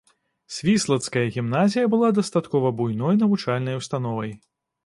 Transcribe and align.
Свіслацкая 0.53 1.23
гімназія 1.35 1.91
была 1.95 2.09
дастаткова 2.21 2.75
буйной 2.81 3.23
навучальнай 3.25 3.81
установай. 3.83 4.31